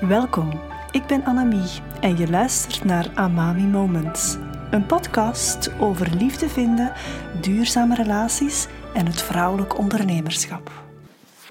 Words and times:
Welkom, 0.00 0.60
ik 0.90 1.06
ben 1.06 1.24
Annemie 1.24 1.80
en 2.00 2.16
je 2.16 2.30
luistert 2.30 2.84
naar 2.84 3.10
Amami 3.14 3.62
Moments. 3.62 4.36
Een 4.70 4.86
podcast 4.86 5.70
over 5.78 6.14
liefde 6.14 6.48
vinden, 6.48 6.92
duurzame 7.40 7.94
relaties 7.94 8.66
en 8.94 9.06
het 9.06 9.22
vrouwelijk 9.22 9.78
ondernemerschap. 9.78 10.70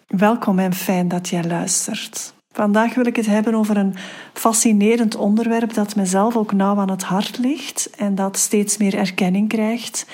Welkom 0.08 0.60
en 0.60 0.74
fijn 0.74 1.08
dat 1.08 1.30
jij 1.30 1.44
luistert. 1.44 2.35
Vandaag 2.56 2.94
wil 2.94 3.06
ik 3.06 3.16
het 3.16 3.26
hebben 3.26 3.56
over 3.56 3.78
een 3.78 3.96
fascinerend 4.34 5.16
onderwerp 5.16 5.74
dat 5.74 5.96
mezelf 5.96 6.36
ook 6.36 6.54
nauw 6.54 6.78
aan 6.78 6.90
het 6.90 7.04
hart 7.04 7.38
ligt 7.38 7.90
en 7.98 8.16
dat 8.16 8.38
steeds 8.38 8.78
meer 8.78 8.96
erkenning 8.96 9.50
krijgt. 9.50 10.06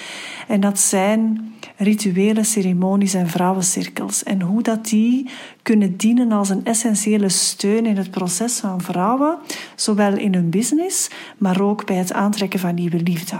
En 0.47 0.59
dat 0.59 0.79
zijn 0.79 1.53
rituele 1.77 2.43
ceremonies 2.43 3.13
en 3.13 3.27
vrouwencirkels. 3.27 4.23
En 4.23 4.41
hoe 4.41 4.61
dat 4.61 4.85
die 4.85 5.29
kunnen 5.61 5.97
dienen 5.97 6.31
als 6.31 6.49
een 6.49 6.65
essentiële 6.65 7.29
steun 7.29 7.85
in 7.85 7.97
het 7.97 8.11
proces 8.11 8.59
van 8.59 8.81
vrouwen, 8.81 9.37
zowel 9.75 10.17
in 10.17 10.33
hun 10.33 10.49
business, 10.49 11.09
maar 11.37 11.61
ook 11.61 11.85
bij 11.85 11.95
het 11.95 12.13
aantrekken 12.13 12.59
van 12.59 12.75
nieuwe 12.75 13.01
liefde. 13.03 13.37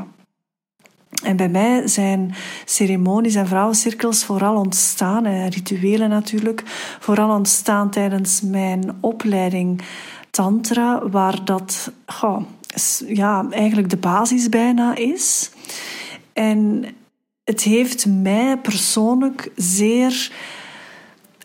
En 1.24 1.36
bij 1.36 1.50
mij 1.50 1.88
zijn 1.88 2.34
ceremonies 2.66 3.36
en 3.36 3.48
vrouwencirkels 3.48 4.24
vooral 4.24 4.56
ontstaan, 4.56 5.26
en 5.26 5.50
rituelen 5.50 6.10
natuurlijk, 6.10 6.64
vooral 7.00 7.30
ontstaan 7.30 7.90
tijdens 7.90 8.42
mijn 8.42 8.98
opleiding 9.00 9.82
Tantra, 10.32 11.10
waar 11.10 11.46
dat 11.46 11.92
goh, 12.06 12.42
ja, 13.08 13.46
eigenlijk 13.50 13.90
de 13.90 13.98
basis 13.98 14.50
bijna 14.50 14.96
is. 14.96 15.52
En 16.34 16.86
het 17.44 17.62
heeft 17.62 18.06
mij 18.06 18.58
persoonlijk 18.58 19.52
zeer, 19.56 20.32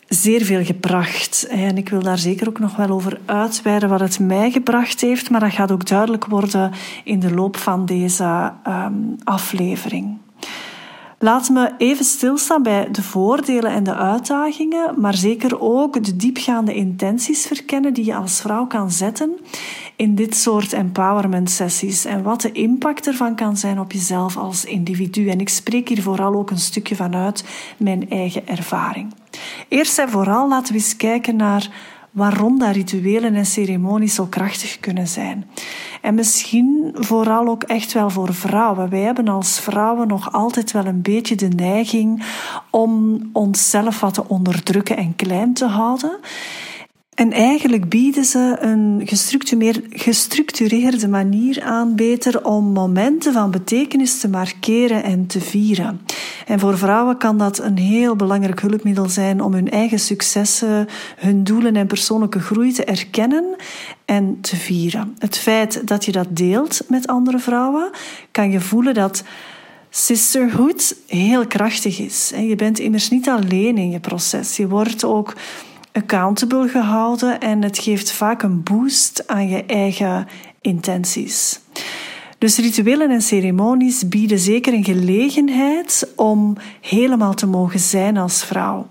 zeer 0.07 0.45
veel 0.45 0.63
gebracht. 0.63 1.47
En 1.47 1.77
ik 1.77 1.89
wil 1.89 2.01
daar 2.01 2.17
zeker 2.17 2.47
ook 2.47 2.59
nog 2.59 2.75
wel 2.75 2.89
over 2.89 3.19
uitweiden 3.25 3.89
wat 3.89 3.99
het 3.99 4.19
mij 4.19 4.51
gebracht 4.51 5.01
heeft, 5.01 5.29
maar 5.29 5.39
dat 5.39 5.51
gaat 5.51 5.71
ook 5.71 5.87
duidelijk 5.87 6.25
worden 6.25 6.71
in 7.03 7.19
de 7.19 7.33
loop 7.33 7.57
van 7.57 7.85
deze 7.85 8.53
um, 8.67 9.15
aflevering. 9.23 10.17
Laat 11.19 11.49
me 11.49 11.71
even 11.77 12.05
stilstaan 12.05 12.63
bij 12.63 12.91
de 12.91 13.01
voordelen 13.03 13.71
en 13.71 13.83
de 13.83 13.95
uitdagingen, 13.95 14.99
maar 14.99 15.15
zeker 15.15 15.61
ook 15.61 16.03
de 16.03 16.15
diepgaande 16.15 16.73
intenties 16.73 17.45
verkennen 17.45 17.93
die 17.93 18.05
je 18.05 18.15
als 18.15 18.41
vrouw 18.41 18.65
kan 18.65 18.91
zetten 18.91 19.37
in 19.95 20.15
dit 20.15 20.35
soort 20.35 20.73
empowerment 20.73 21.49
sessies 21.49 22.05
en 22.05 22.23
wat 22.23 22.41
de 22.41 22.51
impact 22.51 23.07
ervan 23.07 23.35
kan 23.35 23.57
zijn 23.57 23.79
op 23.79 23.91
jezelf 23.91 24.37
als 24.37 24.65
individu. 24.65 25.29
En 25.29 25.39
ik 25.39 25.49
spreek 25.49 25.89
hier 25.89 26.01
vooral 26.01 26.33
ook 26.33 26.51
een 26.51 26.59
stukje 26.59 26.95
vanuit 26.95 27.43
mijn 27.77 28.09
eigen 28.09 28.47
ervaring. 28.47 29.13
Eerst 29.67 29.99
en 29.99 30.09
vooral 30.09 30.47
laten 30.47 30.73
we 30.73 30.79
eens 30.79 30.95
kijken 30.95 31.35
naar 31.35 31.69
waarom 32.11 32.59
dat 32.59 32.75
rituelen 32.75 33.35
en 33.35 33.45
ceremonies 33.45 34.15
zo 34.15 34.25
krachtig 34.25 34.79
kunnen 34.79 35.07
zijn. 35.07 35.49
En 36.01 36.15
misschien 36.15 36.91
vooral 36.93 37.47
ook 37.47 37.63
echt 37.63 37.93
wel 37.93 38.09
voor 38.09 38.33
vrouwen. 38.33 38.89
Wij 38.89 38.99
hebben 38.99 39.27
als 39.27 39.59
vrouwen 39.59 40.07
nog 40.07 40.33
altijd 40.33 40.71
wel 40.71 40.85
een 40.85 41.01
beetje 41.01 41.35
de 41.35 41.47
neiging 41.47 42.23
om 42.69 43.21
onszelf 43.33 43.99
wat 43.99 44.13
te 44.13 44.27
onderdrukken 44.27 44.97
en 44.97 45.15
klein 45.15 45.53
te 45.53 45.65
houden. 45.65 46.19
En 47.17 47.31
eigenlijk 47.31 47.89
bieden 47.89 48.25
ze 48.25 48.57
een 48.59 49.01
gestructureerde 49.89 51.07
manier 51.07 51.61
aan 51.61 51.95
beter 51.95 52.45
om 52.45 52.65
momenten 52.65 53.33
van 53.33 53.51
betekenis 53.51 54.19
te 54.19 54.29
markeren 54.29 55.03
en 55.03 55.27
te 55.27 55.41
vieren. 55.41 56.01
En 56.45 56.59
voor 56.59 56.77
vrouwen 56.77 57.17
kan 57.17 57.37
dat 57.37 57.59
een 57.59 57.77
heel 57.77 58.15
belangrijk 58.15 58.61
hulpmiddel 58.61 59.09
zijn 59.09 59.41
om 59.41 59.53
hun 59.53 59.69
eigen 59.69 59.99
successen, 59.99 60.87
hun 61.17 61.43
doelen 61.43 61.75
en 61.75 61.87
persoonlijke 61.87 62.39
groei 62.39 62.71
te 62.71 62.83
erkennen 62.83 63.55
en 64.05 64.37
te 64.41 64.55
vieren. 64.55 65.15
Het 65.19 65.37
feit 65.37 65.87
dat 65.87 66.05
je 66.05 66.11
dat 66.11 66.27
deelt 66.29 66.81
met 66.87 67.07
andere 67.07 67.39
vrouwen, 67.39 67.89
kan 68.31 68.51
je 68.51 68.59
voelen 68.59 68.93
dat 68.93 69.23
sisterhood 69.89 70.95
heel 71.07 71.47
krachtig 71.47 71.99
is. 71.99 72.33
Je 72.35 72.55
bent 72.55 72.79
immers 72.79 73.09
niet 73.09 73.29
alleen 73.29 73.77
in 73.77 73.91
je 73.91 73.99
proces. 73.99 74.57
Je 74.57 74.67
wordt 74.67 75.03
ook 75.03 75.33
accountable 75.97 76.67
gehouden 76.67 77.39
en 77.39 77.61
het 77.61 77.77
geeft 77.77 78.11
vaak 78.11 78.43
een 78.43 78.63
boost 78.63 79.27
aan 79.27 79.49
je 79.49 79.65
eigen 79.65 80.27
intenties. 80.61 81.59
Dus 82.37 82.57
rituelen 82.57 83.09
en 83.09 83.21
ceremonies 83.21 84.07
bieden 84.07 84.39
zeker 84.39 84.73
een 84.73 84.83
gelegenheid 84.83 86.11
om 86.15 86.55
helemaal 86.81 87.33
te 87.33 87.47
mogen 87.47 87.79
zijn 87.79 88.17
als 88.17 88.43
vrouw. 88.43 88.87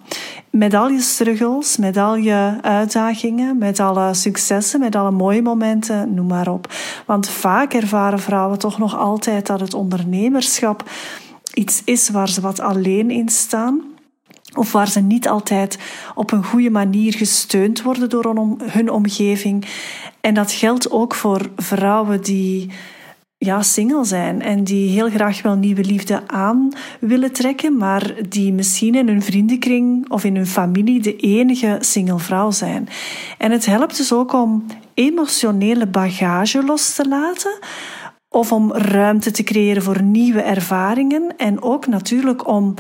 Met 0.50 0.74
al 0.74 0.88
je 0.88 1.00
struggles, 1.00 1.76
met 1.76 1.96
al 1.96 2.16
je 2.16 2.58
uitdagingen, 2.60 3.58
met 3.58 3.80
alle 3.80 4.14
successen, 4.14 4.80
met 4.80 4.96
alle 4.96 5.10
mooie 5.10 5.42
momenten, 5.42 6.14
noem 6.14 6.26
maar 6.26 6.48
op. 6.48 6.72
Want 7.06 7.28
vaak 7.28 7.74
ervaren 7.74 8.20
vrouwen 8.20 8.58
toch 8.58 8.78
nog 8.78 8.96
altijd 8.96 9.46
dat 9.46 9.60
het 9.60 9.74
ondernemerschap 9.74 10.90
iets 11.54 11.82
is 11.84 12.08
waar 12.10 12.28
ze 12.28 12.40
wat 12.40 12.60
alleen 12.60 13.10
in 13.10 13.28
staan 13.28 13.95
of 14.56 14.72
waar 14.72 14.88
ze 14.88 15.00
niet 15.00 15.28
altijd 15.28 15.78
op 16.14 16.32
een 16.32 16.44
goede 16.44 16.70
manier 16.70 17.14
gesteund 17.14 17.82
worden 17.82 18.08
door 18.08 18.56
hun 18.62 18.90
omgeving. 18.90 19.66
En 20.20 20.34
dat 20.34 20.52
geldt 20.52 20.90
ook 20.90 21.14
voor 21.14 21.50
vrouwen 21.56 22.22
die 22.22 22.70
ja, 23.38 23.62
single 23.62 24.04
zijn 24.04 24.42
en 24.42 24.64
die 24.64 24.88
heel 24.90 25.10
graag 25.10 25.42
wel 25.42 25.54
nieuwe 25.54 25.84
liefde 25.84 26.28
aan 26.28 26.68
willen 27.00 27.32
trekken, 27.32 27.76
maar 27.76 28.14
die 28.28 28.52
misschien 28.52 28.94
in 28.94 29.08
hun 29.08 29.22
vriendenkring 29.22 30.10
of 30.10 30.24
in 30.24 30.36
hun 30.36 30.46
familie 30.46 31.00
de 31.00 31.16
enige 31.16 31.76
single 31.80 32.18
vrouw 32.18 32.50
zijn. 32.50 32.88
En 33.38 33.50
het 33.50 33.66
helpt 33.66 33.96
dus 33.96 34.12
ook 34.12 34.32
om 34.32 34.64
emotionele 34.94 35.86
bagage 35.86 36.62
los 36.62 36.94
te 36.94 37.08
laten, 37.08 37.58
of 38.28 38.52
om 38.52 38.72
ruimte 38.72 39.30
te 39.30 39.42
creëren 39.42 39.82
voor 39.82 40.02
nieuwe 40.02 40.40
ervaringen 40.40 41.36
en 41.36 41.62
ook 41.62 41.86
natuurlijk 41.86 42.48
om 42.48 42.74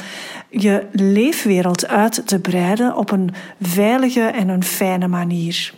je 0.62 0.86
leefwereld 0.92 1.86
uit 1.86 2.26
te 2.26 2.38
breiden 2.38 2.96
op 2.96 3.10
een 3.10 3.30
veilige 3.60 4.20
en 4.20 4.48
een 4.48 4.64
fijne 4.64 5.08
manier. 5.08 5.74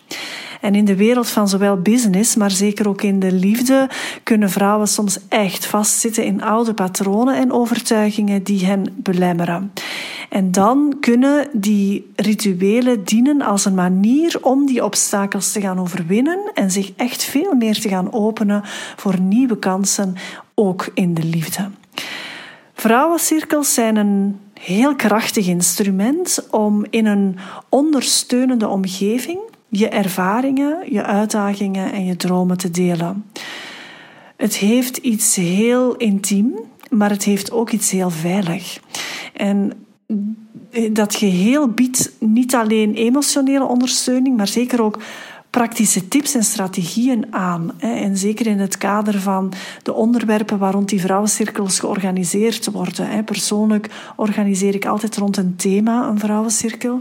En 0.61 0.75
in 0.75 0.85
de 0.85 0.97
wereld 0.97 1.29
van 1.29 1.49
zowel 1.49 1.77
business, 1.83 2.37
maar 2.37 2.51
zeker 2.51 2.89
ook 2.89 3.03
in 3.03 3.21
de 3.21 3.33
liefde, 3.33 3.89
kunnen 4.23 4.51
vrouwen 4.51 4.89
soms 4.89 5.19
echt 5.29 5.67
vastzitten 5.67 6.25
in 6.25 6.43
oude 6.43 6.75
patronen 6.75 7.37
en 7.37 7.53
overtuigingen 7.53 8.43
die 8.43 8.67
hen 8.67 8.95
belemmeren. 8.97 9.73
En 10.29 10.53
dan 10.53 10.97
kunnen 11.01 11.49
die 11.53 12.11
rituelen 12.17 13.05
dienen 13.05 13.43
als 13.43 13.65
een 13.65 13.75
manier 13.75 14.39
om 14.43 14.67
die 14.67 14.85
obstakels 14.85 15.53
te 15.53 15.61
gaan 15.61 15.81
overwinnen 15.81 16.51
en 16.55 16.71
zich 16.71 16.93
echt 16.97 17.25
veel 17.25 17.55
meer 17.55 17.81
te 17.81 17.89
gaan 17.89 18.13
openen 18.13 18.63
voor 18.97 19.21
nieuwe 19.21 19.59
kansen, 19.59 20.15
ook 20.55 20.91
in 20.95 21.15
de 21.15 21.25
liefde. 21.25 21.71
Vrouwencirkels 22.75 23.75
zijn 23.75 23.97
een 23.97 24.41
heel 24.59 24.97
krachtig 24.97 25.47
instrument 25.47 26.47
om 26.51 26.87
in 26.91 27.07
een 27.07 27.37
ondersteunende 27.69 28.69
omgeving 28.69 29.39
je 29.69 29.89
ervaringen, 29.89 30.93
je 30.93 31.05
uitdagingen 31.05 31.93
en 31.93 32.05
je 32.05 32.17
dromen 32.17 32.59
te 32.59 32.71
delen. 32.71 33.25
Het 34.37 34.57
heeft 34.57 34.97
iets 34.97 35.37
heel 35.37 35.97
intiem, 35.97 36.59
maar 36.91 37.11
het 37.11 37.25
heeft 37.25 37.53
ook 37.53 37.71
iets 37.71 37.91
heel 37.91 38.11
veilig. 38.11 38.81
En 39.33 39.73
dat 40.91 41.15
geheel 41.15 41.69
biedt 41.69 42.13
niet 42.21 42.55
alleen 42.55 42.95
emotionele 42.95 43.65
ondersteuning, 43.65 44.37
maar 44.37 44.49
zeker 44.49 44.83
ook 44.83 44.99
praktische 45.51 46.09
tips 46.09 46.35
en 46.35 46.45
strategieën 46.45 47.27
aan. 47.31 47.81
En 47.81 48.17
zeker 48.17 48.47
in 48.47 48.59
het 48.59 48.79
kader 48.79 49.21
van 49.21 49.53
de 49.83 49.93
onderwerpen 49.93 50.59
waar 50.59 50.73
rond 50.73 50.89
die 50.89 51.01
vrouwencirkels 51.01 51.79
georganiseerd 51.79 52.71
worden. 52.71 53.25
Persoonlijk 53.25 53.91
organiseer 54.17 54.75
ik 54.75 54.87
altijd 54.87 55.17
rond 55.17 55.37
een 55.37 55.57
thema 55.57 56.09
een 56.09 56.19
vrouwencirkel. 56.19 56.99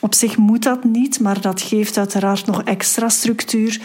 Op 0.00 0.14
zich 0.14 0.36
moet 0.36 0.62
dat 0.62 0.84
niet, 0.84 1.20
maar 1.20 1.40
dat 1.40 1.60
geeft 1.60 1.98
uiteraard 1.98 2.46
nog 2.46 2.62
extra 2.62 3.08
structuur. 3.08 3.80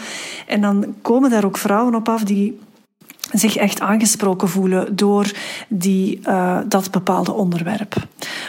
En 0.46 0.60
dan 0.60 0.94
komen 1.02 1.30
daar 1.30 1.44
ook 1.44 1.58
vrouwen 1.58 1.94
op 1.94 2.08
af 2.08 2.22
die 2.22 2.58
zich 3.38 3.56
echt 3.56 3.80
aangesproken 3.80 4.48
voelen 4.48 4.96
door 4.96 5.32
die, 5.68 6.20
uh, 6.28 6.58
dat 6.68 6.90
bepaalde 6.90 7.32
onderwerp. 7.32 7.94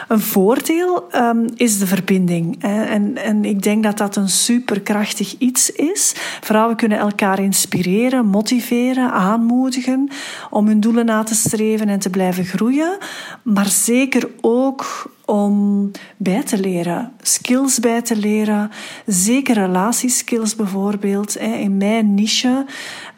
Een 0.08 0.20
voordeel 0.20 1.08
um, 1.16 1.48
is 1.56 1.80
de 1.80 1.88
verbinding. 1.88 2.64
En, 2.64 3.18
en 3.18 3.46
ik 3.46 3.62
denk 3.64 3.84
dat 3.84 3.98
dat 3.98 4.16
een 4.16 4.30
superkrachtig 4.30 5.36
iets 5.38 5.72
is. 5.72 6.14
Vrouwen 6.42 6.76
kunnen 6.76 6.98
elkaar 6.98 7.40
inspireren, 7.40 8.26
motiveren, 8.26 9.12
aanmoedigen 9.12 10.10
om 10.50 10.68
hun 10.68 10.80
doelen 10.80 11.06
na 11.06 11.24
te 11.24 11.36
streven 11.36 11.90
en 11.90 12.00
te 12.00 12.10
blijven 12.10 12.46
groeien. 12.46 12.98
Maar 13.42 13.68
zeker 13.68 14.30
ook 14.42 15.14
om 15.26 15.92
bij 16.18 16.44
te 16.44 16.60
leren, 16.60 17.12
skills 17.22 17.80
bij 17.80 18.02
te 18.02 18.16
leren, 18.16 18.72
zeker 19.06 19.54
relatieskills 19.56 20.56
bijvoorbeeld. 20.56 21.36
In 21.36 21.78
mijn 21.78 22.14
niche 22.14 22.66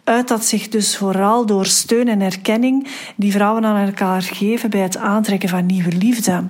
uit 0.03 0.27
dat 0.27 0.45
zich 0.45 0.67
dus 0.67 0.97
vooral 0.97 1.45
door 1.45 1.65
steun 1.65 2.07
en 2.07 2.21
erkenning 2.21 2.87
die 3.15 3.31
vrouwen 3.31 3.65
aan 3.65 3.85
elkaar 3.87 4.21
geven 4.21 4.69
bij 4.69 4.79
het 4.79 4.97
aantrekken 4.97 5.49
van 5.49 5.65
nieuwe 5.65 5.95
liefde. 5.95 6.43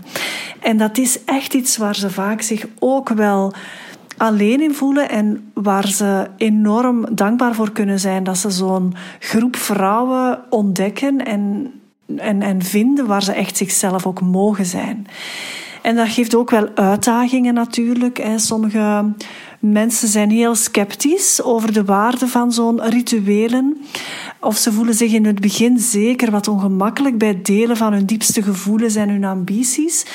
En 0.60 0.78
dat 0.78 0.98
is 0.98 1.24
echt 1.24 1.54
iets 1.54 1.78
waar 1.78 1.96
ze 1.96 2.10
vaak 2.10 2.42
zich 2.42 2.68
ook 2.80 3.10
wel 3.10 3.54
alleen 4.18 4.62
in 4.62 4.74
voelen 4.74 5.10
en 5.10 5.52
waar 5.54 5.88
ze 5.88 6.28
enorm 6.38 7.16
dankbaar 7.16 7.56
voor 7.56 7.72
kunnen 7.72 8.00
zijn 8.00 8.24
dat 8.24 8.38
ze 8.38 8.50
zo'n 8.50 8.94
groep 9.20 9.56
vrouwen 9.56 10.40
ontdekken 10.50 11.26
en, 11.26 11.72
en, 12.16 12.42
en 12.42 12.62
vinden 12.62 13.08
waar 13.08 13.24
ze 13.24 13.32
echt 13.32 13.58
zichzelf 13.58 14.06
ook 14.06 14.22
mogen 14.22 14.66
zijn. 14.66 15.08
En 15.82 15.96
dat 15.96 16.10
geeft 16.10 16.36
ook 16.36 16.50
wel 16.50 16.70
uitdagingen 16.76 17.54
natuurlijk. 17.54 18.28
Sommige 18.36 19.14
mensen 19.60 20.08
zijn 20.08 20.30
heel 20.30 20.56
sceptisch 20.56 21.42
over 21.44 21.74
de 21.74 21.86
waarde 21.86 22.28
van 22.28 22.52
zo'n 22.52 22.82
rituelen. 22.84 23.82
Of 24.40 24.58
ze 24.58 24.72
voelen 24.72 24.94
zich 24.94 25.14
in 25.14 25.26
het 25.26 25.40
begin 25.40 25.80
zeker 25.80 26.32
wat 26.32 26.48
ongemakkelijk 26.48 27.18
bij 27.18 27.28
het 27.28 27.46
delen 27.46 27.78
van 27.78 27.94
hun 27.94 28.06
diepste 28.06 28.42
gevoelens 28.42 28.96
en 28.96 29.10
hun 29.10 29.24
ambities. 29.24 30.06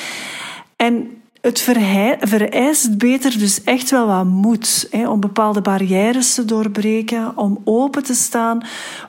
En 0.76 1.21
het 1.42 1.60
vereist 1.60 2.98
beter 2.98 3.38
dus 3.38 3.64
echt 3.64 3.90
wel 3.90 4.06
wat 4.06 4.24
moed 4.24 4.86
hè, 4.90 5.08
om 5.08 5.20
bepaalde 5.20 5.60
barrières 5.60 6.34
te 6.34 6.44
doorbreken, 6.44 7.36
om 7.36 7.60
open 7.64 8.02
te 8.02 8.14
staan 8.14 8.62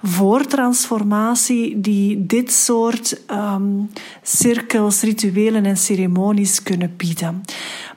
voor 0.04 0.46
transformatie 0.46 1.82
die 1.82 2.26
dit 2.26 2.52
soort 2.52 3.22
um, 3.32 3.90
cirkels, 4.22 5.02
rituelen 5.02 5.66
en 5.66 5.78
ceremonies 5.78 6.64
kunnen 6.64 6.94
bieden. 6.98 7.44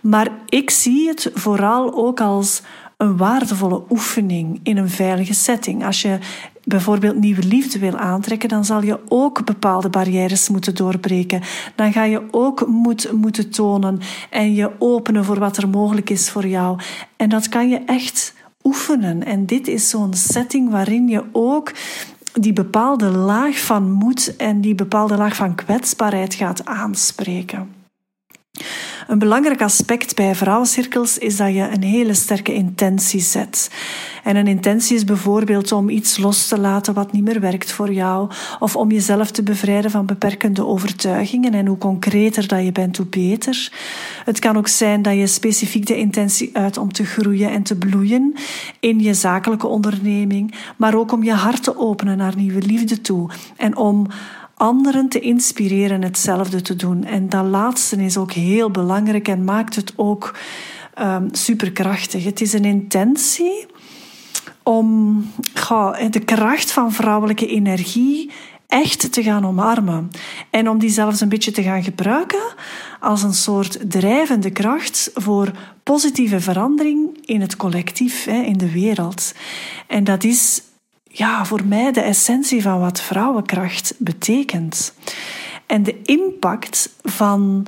Maar 0.01 0.29
ik 0.49 0.71
zie 0.71 1.09
het 1.09 1.31
vooral 1.35 1.95
ook 1.95 2.21
als 2.21 2.63
een 2.97 3.17
waardevolle 3.17 3.83
oefening 3.91 4.61
in 4.63 4.77
een 4.77 4.91
veilige 4.91 5.35
setting. 5.35 5.85
Als 5.85 6.03
je 6.03 6.19
bijvoorbeeld 6.67 7.17
nieuwe 7.17 7.45
liefde 7.45 7.79
wil 7.79 7.97
aantrekken, 7.97 8.49
dan 8.49 8.65
zal 8.65 8.83
je 8.83 8.99
ook 9.09 9.45
bepaalde 9.45 9.89
barrières 9.89 10.49
moeten 10.49 10.75
doorbreken. 10.75 11.43
Dan 11.75 11.93
ga 11.93 12.05
je 12.05 12.23
ook 12.31 12.67
moed 12.67 13.13
moeten 13.13 13.51
tonen 13.51 14.01
en 14.31 14.55
je 14.55 14.71
openen 14.79 15.25
voor 15.25 15.39
wat 15.39 15.57
er 15.57 15.69
mogelijk 15.69 16.11
is 16.11 16.31
voor 16.31 16.47
jou. 16.47 16.79
En 17.17 17.29
dat 17.29 17.49
kan 17.49 17.69
je 17.69 17.83
echt 17.87 18.35
oefenen. 18.63 19.25
En 19.25 19.47
dit 19.47 19.69
is 19.69 19.89
zo'n 19.89 20.15
setting 20.15 20.71
waarin 20.71 21.09
je 21.09 21.25
ook 21.33 21.73
die 22.33 22.53
bepaalde 22.53 23.11
laag 23.11 23.59
van 23.59 23.91
moed 23.91 24.37
en 24.37 24.61
die 24.61 24.75
bepaalde 24.75 25.17
laag 25.17 25.37
van 25.37 25.55
kwetsbaarheid 25.55 26.35
gaat 26.35 26.65
aanspreken. 26.65 27.75
Een 29.07 29.19
belangrijk 29.19 29.63
aspect 29.63 30.15
bij 30.15 30.35
vrouwencirkels 30.35 31.19
is 31.19 31.37
dat 31.37 31.55
je 31.55 31.69
een 31.73 31.83
hele 31.83 32.15
sterke 32.15 32.55
intentie 32.55 33.21
zet. 33.21 33.71
En 34.25 34.37
een 34.37 34.47
intentie 34.47 34.97
is 34.97 35.05
bijvoorbeeld 35.05 35.73
om 35.73 35.89
iets 35.89 36.19
los 36.19 36.49
te 36.49 36.61
laten 36.61 36.95
wat 36.95 37.13
niet 37.13 37.25
meer 37.25 37.41
werkt 37.41 37.73
voor 37.73 37.93
jou, 37.93 38.31
of 38.59 38.77
om 38.77 38.91
jezelf 38.91 39.31
te 39.31 39.43
bevrijden 39.43 39.91
van 39.91 40.07
beperkende 40.07 40.67
overtuigingen. 40.67 41.55
En 41.55 41.67
hoe 41.67 41.79
concreter 41.79 42.49
dat 42.49 42.65
je 42.65 42.73
bent, 42.73 42.97
hoe 42.97 43.07
beter. 43.07 43.73
Het 44.25 44.39
kan 44.39 44.57
ook 44.57 44.69
zijn 44.69 45.03
dat 45.03 45.15
je 45.15 45.27
specifiek 45.27 45.87
de 45.87 45.97
intentie 45.97 46.51
uit 46.53 46.79
om 46.79 46.93
te 46.93 47.05
groeien 47.05 47.51
en 47.51 47.63
te 47.63 47.77
bloeien 47.77 48.35
in 48.81 49.01
je 49.01 49.15
zakelijke 49.15 49.67
onderneming, 49.67 50.55
maar 50.77 50.95
ook 50.95 51.13
om 51.13 51.23
je 51.23 51.35
hart 51.35 51.63
te 51.63 51.79
openen 51.79 52.17
naar 52.17 52.37
nieuwe 52.37 52.63
liefde 52.63 53.01
toe 53.01 53.31
en 53.57 53.77
om 53.77 54.07
anderen 54.57 55.09
te 55.09 55.21
inspireren 55.21 56.03
hetzelfde 56.03 56.63
te 56.63 56.77
doen. 56.77 57.05
En 57.05 57.29
dat 57.29 57.45
laatste 57.45 57.97
is 57.97 58.17
ook 58.17 58.33
heel 58.33 58.71
belangrijk 58.71 59.29
en 59.29 59.45
maakt 59.45 59.77
het 59.77 59.93
ook 59.97 60.35
um, 61.01 61.29
superkrachtig. 61.33 62.25
Het 62.25 62.41
is 62.41 62.53
een 62.53 62.65
intentie 62.65 63.67
om 64.63 65.23
de 66.11 66.23
kracht 66.25 66.71
van 66.71 66.93
vrouwelijke 66.93 67.47
energie 67.47 68.31
echt 68.67 69.13
te 69.13 69.23
gaan 69.23 69.47
omarmen. 69.47 70.11
En 70.51 70.69
om 70.69 70.79
die 70.79 70.91
zelfs 70.91 71.21
een 71.21 71.29
beetje 71.29 71.51
te 71.51 71.63
gaan 71.63 71.83
gebruiken 71.83 72.55
als 73.01 73.23
een 73.23 73.35
soort 73.35 73.91
drijvende 73.91 74.51
kracht 74.51 75.11
voor 75.15 75.51
positieve 75.83 76.41
verandering 76.41 77.19
in 77.25 77.41
het 77.41 77.57
collectief, 77.57 78.27
in 78.27 78.59
de 78.59 78.73
wereld. 78.73 79.35
En 79.87 80.05
dat 80.05 80.25
is 80.25 80.63
ja, 81.19 81.45
voor 81.45 81.65
mij 81.65 81.93
de 81.93 82.01
essentie 82.01 82.63
van 82.63 82.81
wat 82.81 83.01
vrouwenkracht 83.01 83.95
betekent. 83.99 84.95
En 85.67 85.83
de 85.83 86.03
impact 86.03 86.95
van 87.03 87.67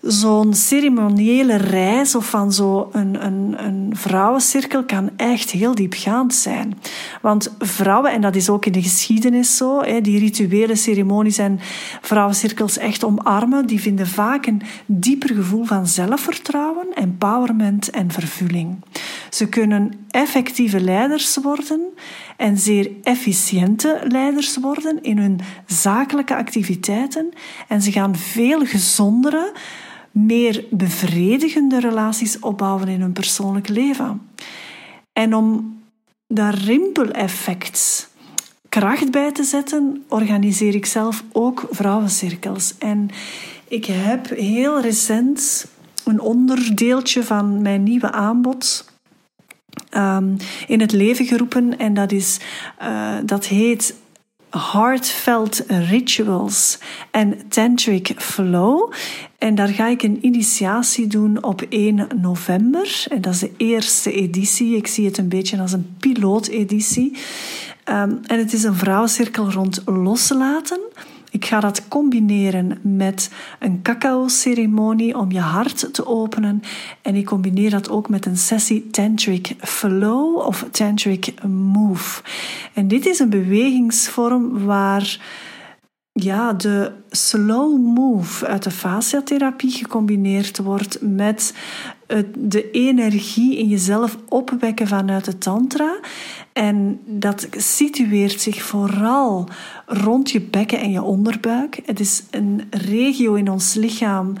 zo'n 0.00 0.54
ceremoniële 0.54 1.56
reis 1.56 2.14
of 2.14 2.30
van 2.30 2.52
zo'n 2.52 2.86
een, 2.92 3.24
een, 3.26 3.64
een 3.64 3.90
vrouwencirkel 3.96 4.84
kan 4.84 5.10
echt 5.16 5.50
heel 5.50 5.74
diepgaand 5.74 6.34
zijn. 6.34 6.78
Want 7.22 7.54
vrouwen, 7.58 8.12
en 8.12 8.20
dat 8.20 8.36
is 8.36 8.48
ook 8.48 8.66
in 8.66 8.72
de 8.72 8.82
geschiedenis 8.82 9.56
zo, 9.56 9.82
die 10.02 10.18
rituele 10.18 10.76
ceremonies 10.76 11.38
en 11.38 11.58
vrouwencirkels 12.00 12.78
echt 12.78 13.04
omarmen, 13.04 13.66
die 13.66 13.80
vinden 13.80 14.06
vaak 14.06 14.46
een 14.46 14.62
dieper 14.86 15.34
gevoel 15.34 15.64
van 15.64 15.86
zelfvertrouwen, 15.86 16.86
empowerment 16.94 17.90
en 17.90 18.10
vervulling. 18.10 18.76
Ze 19.30 19.48
kunnen 19.48 20.06
effectieve 20.10 20.80
leiders 20.80 21.36
worden 21.36 21.80
en 22.36 22.58
zeer 22.58 22.90
efficiënte 23.02 24.00
leiders 24.08 24.56
worden 24.56 25.02
in 25.02 25.18
hun 25.18 25.40
zakelijke 25.66 26.36
activiteiten 26.36 27.28
en 27.68 27.82
ze 27.82 27.92
gaan 27.92 28.16
veel 28.16 28.66
gezondere, 28.66 29.52
meer 30.10 30.64
bevredigende 30.70 31.80
relaties 31.80 32.38
opbouwen 32.38 32.88
in 32.88 33.00
hun 33.00 33.12
persoonlijk 33.12 33.68
leven. 33.68 34.28
En 35.12 35.34
om 35.34 35.76
dat 36.26 36.54
rimpeleffect 36.54 38.08
kracht 38.68 39.10
bij 39.10 39.32
te 39.32 39.44
zetten, 39.44 40.04
organiseer 40.08 40.74
ik 40.74 40.86
zelf 40.86 41.24
ook 41.32 41.66
vrouwencirkels. 41.70 42.74
En 42.78 43.10
ik 43.68 43.84
heb 43.84 44.28
heel 44.28 44.80
recent 44.80 45.66
een 46.04 46.20
onderdeeltje 46.20 47.24
van 47.24 47.62
mijn 47.62 47.82
nieuwe 47.82 48.10
aanbod 48.10 48.87
um, 49.96 50.36
in 50.66 50.80
het 50.80 50.92
leven 50.92 51.26
geroepen. 51.26 51.78
En 51.78 51.94
dat, 51.94 52.12
is, 52.12 52.38
uh, 52.82 53.14
dat 53.24 53.46
heet 53.46 53.94
Heartfelt 54.50 55.64
Rituals 55.66 56.78
en 57.10 57.48
Tantric 57.48 58.14
Flow. 58.16 58.92
En 59.38 59.54
daar 59.54 59.68
ga 59.68 59.86
ik 59.86 60.02
een 60.02 60.18
initiatie 60.20 61.06
doen 61.06 61.44
op 61.44 61.62
1 61.68 62.08
november. 62.20 63.04
En 63.08 63.20
dat 63.20 63.32
is 63.32 63.40
de 63.40 63.52
eerste 63.56 64.12
editie. 64.12 64.76
Ik 64.76 64.86
zie 64.86 65.06
het 65.06 65.18
een 65.18 65.28
beetje 65.28 65.60
als 65.60 65.72
een 65.72 65.96
pilooteditie. 65.98 67.16
Um, 67.84 68.20
en 68.26 68.38
het 68.38 68.52
is 68.52 68.62
een 68.62 68.74
vrouwencirkel 68.74 69.50
rond 69.50 69.82
loslaten. 69.86 70.80
Ik 71.30 71.44
ga 71.44 71.60
dat 71.60 71.88
combineren 71.88 72.78
met 72.82 73.30
een 73.58 73.82
cacao-ceremonie 73.82 75.18
om 75.18 75.32
je 75.32 75.40
hart 75.40 75.94
te 75.94 76.06
openen. 76.06 76.62
En 77.02 77.14
ik 77.14 77.26
combineer 77.26 77.70
dat 77.70 77.90
ook 77.90 78.08
met 78.08 78.26
een 78.26 78.36
sessie 78.36 78.90
Tantric 78.90 79.54
Flow 79.58 80.36
of 80.36 80.66
Tantric 80.70 81.42
Move. 81.46 82.22
En 82.74 82.88
dit 82.88 83.06
is 83.06 83.18
een 83.18 83.30
bewegingsvorm 83.30 84.64
waar 84.64 85.18
ja, 86.12 86.52
de 86.52 86.92
slow 87.10 87.78
move 87.94 88.46
uit 88.46 88.62
de 88.62 88.70
fasciatherapie 88.70 89.70
gecombineerd 89.70 90.58
wordt 90.58 90.98
met 91.00 91.54
de 92.38 92.70
energie 92.70 93.58
in 93.58 93.68
jezelf 93.68 94.18
opwekken 94.28 94.86
vanuit 94.86 95.24
de 95.24 95.38
tantra. 95.38 95.98
En 96.58 97.00
dat 97.04 97.48
situeert 97.50 98.40
zich 98.40 98.62
vooral 98.62 99.48
rond 99.86 100.30
je 100.30 100.40
bekken 100.40 100.80
en 100.80 100.90
je 100.90 101.02
onderbuik. 101.02 101.80
Het 101.84 102.00
is 102.00 102.22
een 102.30 102.62
regio 102.70 103.34
in 103.34 103.50
ons 103.50 103.74
lichaam 103.74 104.32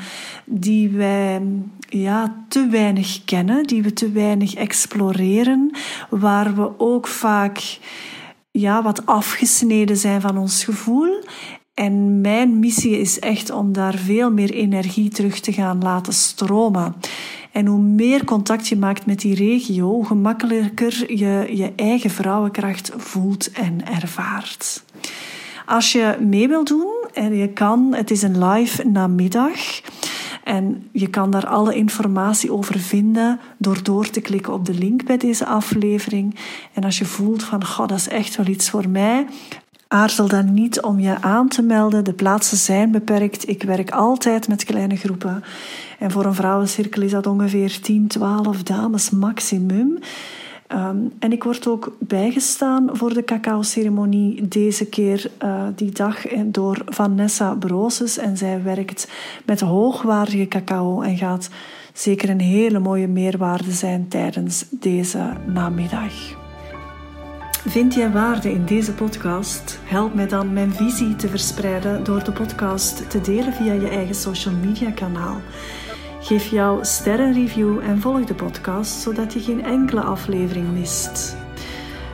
die 0.44 0.88
wij 0.90 1.42
ja, 1.88 2.44
te 2.48 2.66
weinig 2.70 3.24
kennen, 3.24 3.64
die 3.64 3.82
we 3.82 3.92
te 3.92 4.12
weinig 4.12 4.54
exploreren, 4.54 5.70
waar 6.10 6.54
we 6.54 6.78
ook 6.78 7.06
vaak 7.06 7.78
ja, 8.50 8.82
wat 8.82 9.06
afgesneden 9.06 9.96
zijn 9.96 10.20
van 10.20 10.38
ons 10.38 10.64
gevoel. 10.64 11.24
En 11.78 12.20
mijn 12.20 12.58
missie 12.58 13.00
is 13.00 13.18
echt 13.18 13.50
om 13.50 13.72
daar 13.72 13.94
veel 13.94 14.32
meer 14.32 14.50
energie 14.50 15.08
terug 15.08 15.40
te 15.40 15.52
gaan 15.52 15.82
laten 15.82 16.12
stromen. 16.12 16.94
En 17.52 17.66
hoe 17.66 17.80
meer 17.80 18.24
contact 18.24 18.68
je 18.68 18.76
maakt 18.76 19.06
met 19.06 19.20
die 19.20 19.34
regio, 19.34 19.86
hoe 19.86 20.06
gemakkelijker 20.06 21.12
je 21.16 21.56
je 21.56 21.72
eigen 21.76 22.10
vrouwenkracht 22.10 22.92
voelt 22.96 23.50
en 23.52 23.86
ervaart. 23.86 24.84
Als 25.66 25.92
je 25.92 26.16
mee 26.20 26.48
wilt 26.48 26.68
doen, 26.68 26.94
en 27.12 27.36
je 27.36 27.48
kan, 27.48 27.94
het 27.94 28.10
is 28.10 28.22
een 28.22 28.44
live 28.44 28.88
namiddag. 28.88 29.80
En 30.44 30.88
je 30.92 31.06
kan 31.06 31.30
daar 31.30 31.46
alle 31.46 31.74
informatie 31.74 32.52
over 32.52 32.78
vinden 32.78 33.40
door 33.58 33.82
door 33.82 34.10
te 34.10 34.20
klikken 34.20 34.52
op 34.52 34.64
de 34.64 34.74
link 34.74 35.04
bij 35.04 35.16
deze 35.16 35.46
aflevering. 35.46 36.34
En 36.72 36.84
als 36.84 36.98
je 36.98 37.04
voelt 37.04 37.42
van, 37.42 37.66
god, 37.66 37.88
dat 37.88 37.98
is 37.98 38.08
echt 38.08 38.36
wel 38.36 38.46
iets 38.46 38.70
voor 38.70 38.88
mij, 38.88 39.26
Aarzel 39.88 40.28
dan 40.28 40.52
niet 40.54 40.80
om 40.80 41.00
je 41.00 41.20
aan 41.20 41.48
te 41.48 41.62
melden. 41.62 42.04
De 42.04 42.12
plaatsen 42.12 42.56
zijn 42.56 42.90
beperkt. 42.90 43.48
Ik 43.48 43.62
werk 43.62 43.90
altijd 43.90 44.48
met 44.48 44.64
kleine 44.64 44.96
groepen. 44.96 45.44
En 45.98 46.10
voor 46.10 46.24
een 46.24 46.34
vrouwencirkel 46.34 47.02
is 47.02 47.10
dat 47.10 47.26
ongeveer 47.26 47.80
10, 47.80 48.06
12 48.06 48.62
dames 48.62 49.10
maximum. 49.10 49.98
Um, 50.72 51.12
en 51.18 51.32
ik 51.32 51.44
word 51.44 51.66
ook 51.66 51.96
bijgestaan 51.98 52.88
voor 52.92 53.14
de 53.14 53.24
cacao-ceremonie 53.24 54.48
deze 54.48 54.86
keer 54.86 55.30
uh, 55.44 55.62
die 55.74 55.90
dag 55.90 56.26
door 56.44 56.82
Vanessa 56.86 57.54
Broses. 57.54 58.18
En 58.18 58.36
zij 58.36 58.62
werkt 58.62 59.10
met 59.44 59.60
hoogwaardige 59.60 60.48
cacao 60.48 61.00
en 61.00 61.16
gaat 61.16 61.48
zeker 61.92 62.30
een 62.30 62.40
hele 62.40 62.78
mooie 62.78 63.08
meerwaarde 63.08 63.72
zijn 63.72 64.08
tijdens 64.08 64.64
deze 64.70 65.32
namiddag. 65.46 66.46
Vind 67.68 67.94
jij 67.94 68.10
waarde 68.10 68.52
in 68.52 68.64
deze 68.64 68.92
podcast? 68.92 69.78
Help 69.84 70.14
mij 70.14 70.26
dan 70.26 70.52
mijn 70.52 70.72
visie 70.72 71.16
te 71.16 71.28
verspreiden 71.28 72.04
door 72.04 72.24
de 72.24 72.32
podcast 72.32 73.10
te 73.10 73.20
delen 73.20 73.52
via 73.52 73.72
je 73.72 73.88
eigen 73.88 74.14
social 74.14 74.54
media 74.54 74.90
kanaal. 74.90 75.40
Geef 76.20 76.50
jouw 76.50 76.82
sterrenreview 76.82 77.78
en 77.78 78.00
volg 78.00 78.24
de 78.24 78.34
podcast 78.34 79.00
zodat 79.00 79.32
je 79.32 79.40
geen 79.40 79.64
enkele 79.64 80.00
aflevering 80.00 80.72
mist. 80.72 81.36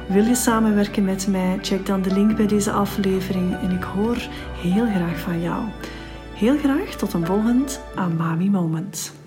Wil 0.09 0.25
je 0.25 0.35
samenwerken 0.35 1.05
met 1.05 1.27
mij? 1.27 1.59
Check 1.63 1.87
dan 1.87 2.03
de 2.03 2.13
link 2.13 2.37
bij 2.37 2.47
deze 2.47 2.73
aflevering 2.73 3.55
en 3.55 3.71
ik 3.71 3.83
hoor 3.83 4.17
heel 4.57 4.87
graag 4.87 5.19
van 5.19 5.41
jou. 5.41 5.63
Heel 6.35 6.59
graag 6.59 6.95
tot 6.95 7.13
een 7.13 7.27
volgend 7.27 7.81
Amami 7.95 8.51
Moment. 8.51 9.24